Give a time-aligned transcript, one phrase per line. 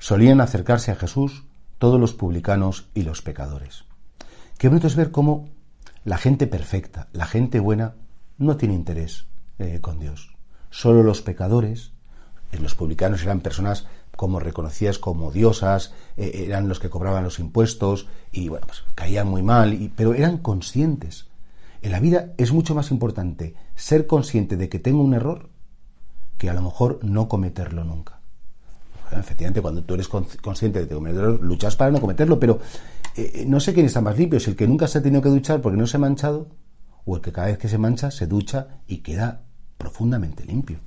[0.00, 1.44] solían acercarse a Jesús
[1.78, 3.84] todos los publicanos y los pecadores.
[4.58, 5.48] Qué bonito es ver cómo
[6.04, 7.94] la gente perfecta, la gente buena,
[8.38, 9.26] no tiene interés
[9.58, 10.34] eh, con Dios.
[10.70, 11.92] Solo los pecadores,
[12.50, 17.38] eh, los publicanos eran personas como reconocidas como diosas, eh, eran los que cobraban los
[17.38, 21.26] impuestos y bueno, pues caían muy mal, y, pero eran conscientes.
[21.82, 25.50] En la vida es mucho más importante ser consciente de que tengo un error
[26.38, 28.19] que a lo mejor no cometerlo nunca.
[29.18, 32.60] Efectivamente, cuando tú eres consciente de que error, luchas para no cometerlo, pero
[33.16, 35.28] eh, no sé quién está más limpio, si el que nunca se ha tenido que
[35.28, 36.48] duchar porque no se ha manchado,
[37.04, 39.42] o el que cada vez que se mancha se ducha y queda
[39.78, 40.78] profundamente limpio.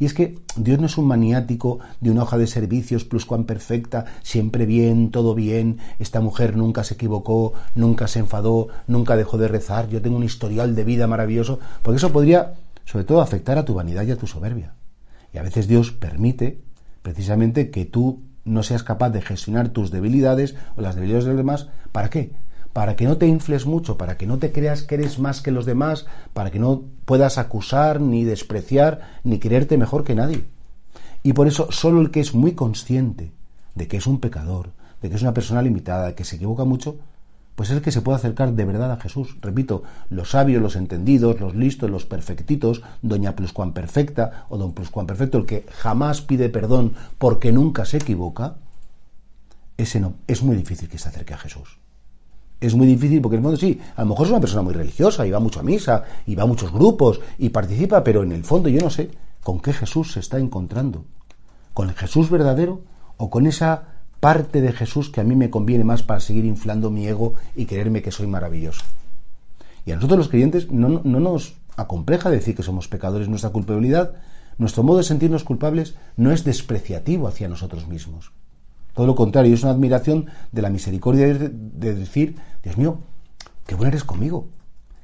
[0.00, 3.44] Y es que Dios no es un maniático de una hoja de servicios plus cuan
[3.44, 9.38] perfecta, siempre bien, todo bien, esta mujer nunca se equivocó, nunca se enfadó, nunca dejó
[9.38, 13.58] de rezar, yo tengo un historial de vida maravilloso, porque eso podría, sobre todo, afectar
[13.58, 14.74] a tu vanidad y a tu soberbia.
[15.32, 16.62] Y a veces Dios permite
[17.08, 21.38] precisamente que tú no seas capaz de gestionar tus debilidades o las debilidades de los
[21.38, 21.68] demás.
[21.90, 22.32] ¿Para qué?
[22.74, 25.50] para que no te infles mucho, para que no te creas que eres más que
[25.50, 30.44] los demás, para que no puedas acusar, ni despreciar, ni creerte mejor que nadie.
[31.22, 33.32] Y por eso solo el que es muy consciente
[33.74, 36.98] de que es un pecador, de que es una persona limitada, que se equivoca mucho,
[37.58, 39.36] pues es que se puede acercar de verdad a Jesús.
[39.40, 45.08] Repito, los sabios, los entendidos, los listos, los perfectitos, doña pluscuan perfecta o don pluscuan
[45.08, 48.58] perfecto, el que jamás pide perdón porque nunca se equivoca,
[49.76, 51.80] ese no, es muy difícil que se acerque a Jesús
[52.60, 54.74] es muy difícil porque en el fondo sí, a lo mejor es una persona muy
[54.74, 58.30] religiosa y va mucho a misa y va a muchos grupos y participa, pero en
[58.30, 59.10] el fondo yo no sé
[59.42, 61.04] con qué Jesús se está encontrando.
[61.74, 62.82] ¿Con el Jesús verdadero
[63.16, 66.90] o con esa parte de Jesús que a mí me conviene más para seguir inflando
[66.90, 68.82] mi ego y creerme que soy maravilloso?
[69.86, 73.28] Y a nosotros los creyentes no, no nos acompleja decir que somos pecadores.
[73.28, 74.14] Nuestra culpabilidad,
[74.58, 78.32] nuestro modo de sentirnos culpables no es despreciativo hacia nosotros mismos.
[78.94, 82.34] Todo lo contrario, es una admiración de la misericordia de, decir,
[82.64, 82.98] Dios mío,
[83.64, 84.48] qué bueno eres conmigo,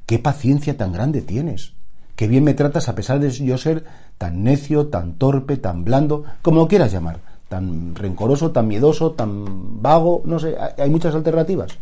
[0.04, 1.74] qué paciencia tan grande tienes,
[2.16, 3.84] qué bien me tratas a pesar de yo ser
[4.18, 9.82] tan necio, tan torpe, tan blando, como lo quieras llamar, tan rencoroso, tan miedoso, tan
[9.82, 11.78] vago, no sé, hay muchas alternativas.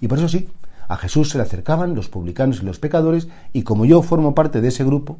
[0.00, 0.48] Y por eso sí,
[0.88, 4.60] a Jesús se le acercaban los publicanos y los pecadores, y como yo formo parte
[4.60, 5.18] de ese grupo,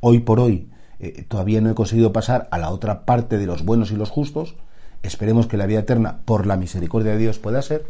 [0.00, 3.64] hoy por hoy eh, todavía no he conseguido pasar a la otra parte de los
[3.64, 4.56] buenos y los justos,
[5.02, 7.84] esperemos que la vida eterna, por la misericordia de Dios, pueda ser,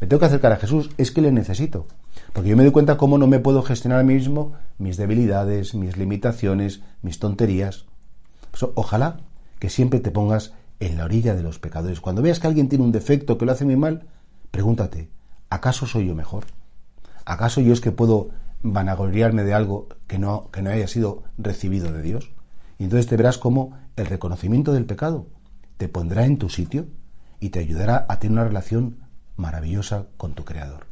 [0.00, 1.86] me tengo que acercar a Jesús, es que le necesito.
[2.32, 5.74] Porque yo me doy cuenta cómo no me puedo gestionar a mí mismo mis debilidades,
[5.74, 7.86] mis limitaciones, mis tonterías.
[8.74, 9.20] ojalá
[9.58, 12.00] que siempre te pongas en la orilla de los pecadores.
[12.00, 14.06] Cuando veas que alguien tiene un defecto que lo hace muy mal,
[14.50, 15.10] pregúntate,
[15.50, 16.44] ¿acaso soy yo mejor?
[17.24, 18.30] ¿Acaso yo es que puedo
[18.62, 22.30] vanagloriarme de algo que no, que no haya sido recibido de Dios?
[22.78, 25.26] Y entonces te verás como el reconocimiento del pecado
[25.76, 26.86] te pondrá en tu sitio
[27.40, 28.98] y te ayudará a tener una relación
[29.36, 30.86] maravillosa con tu Creador.